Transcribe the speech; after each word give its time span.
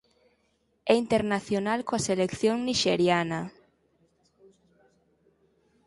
É 0.91 0.93
internacional 1.03 1.79
coa 1.87 2.05
selección 2.09 2.55
nixeriana. 2.61 3.41